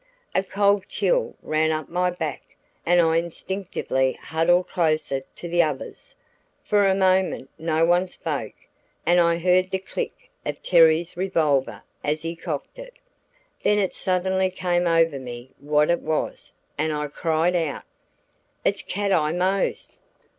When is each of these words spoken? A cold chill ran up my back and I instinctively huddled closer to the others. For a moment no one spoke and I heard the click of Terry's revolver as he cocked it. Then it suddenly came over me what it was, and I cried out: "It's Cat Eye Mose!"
A 0.33 0.43
cold 0.43 0.85
chill 0.89 1.35
ran 1.43 1.69
up 1.71 1.87
my 1.87 2.09
back 2.09 2.41
and 2.87 2.99
I 2.99 3.17
instinctively 3.17 4.13
huddled 4.13 4.67
closer 4.67 5.21
to 5.35 5.47
the 5.47 5.61
others. 5.61 6.15
For 6.63 6.87
a 6.87 6.95
moment 6.95 7.51
no 7.59 7.85
one 7.85 8.07
spoke 8.07 8.55
and 9.05 9.19
I 9.19 9.37
heard 9.37 9.69
the 9.69 9.77
click 9.77 10.31
of 10.43 10.59
Terry's 10.63 11.15
revolver 11.15 11.83
as 12.03 12.23
he 12.23 12.35
cocked 12.35 12.79
it. 12.79 12.97
Then 13.61 13.77
it 13.77 13.93
suddenly 13.93 14.49
came 14.49 14.87
over 14.87 15.19
me 15.19 15.51
what 15.59 15.91
it 15.91 16.01
was, 16.01 16.51
and 16.79 16.91
I 16.91 17.05
cried 17.07 17.55
out: 17.55 17.83
"It's 18.65 18.81
Cat 18.81 19.11
Eye 19.11 19.33
Mose!" 19.33 19.99